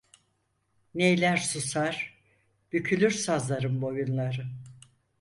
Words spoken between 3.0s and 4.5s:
sazların boyunları.